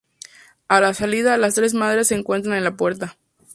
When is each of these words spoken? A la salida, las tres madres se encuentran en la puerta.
A 0.67 0.81
la 0.81 0.95
salida, 0.95 1.37
las 1.37 1.53
tres 1.53 1.75
madres 1.75 2.07
se 2.07 2.15
encuentran 2.15 2.57
en 2.57 2.63
la 2.63 2.75
puerta. 2.75 3.17